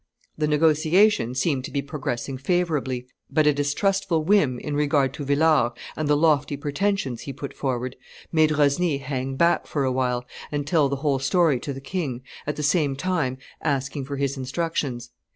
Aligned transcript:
The 0.35 0.47
negotiation 0.47 1.35
seemed 1.35 1.63
to 1.65 1.69
be 1.71 1.83
progressing 1.83 2.35
favorably, 2.39 3.05
but 3.29 3.45
a 3.45 3.53
distrustful 3.53 4.23
whim 4.23 4.57
in 4.57 4.75
regard 4.75 5.13
to 5.13 5.23
Villars, 5.23 5.73
and 5.95 6.07
the 6.07 6.17
lofty 6.17 6.57
pretensions 6.57 7.21
he 7.21 7.31
put 7.33 7.53
forward, 7.53 7.95
made 8.31 8.49
Rosny 8.57 8.97
hang 8.99 9.35
back 9.35 9.67
for 9.67 9.83
a 9.83 9.91
while, 9.91 10.25
and 10.51 10.65
tell 10.65 10.89
the 10.89 10.95
whole 11.05 11.19
story 11.19 11.59
to 11.59 11.71
the 11.71 11.79
king, 11.81 12.23
at 12.47 12.55
the 12.55 12.63
same 12.63 12.95
time 12.95 13.37
asking 13.61 14.05
for 14.05 14.17
his 14.17 14.37
instructions. 14.37 15.11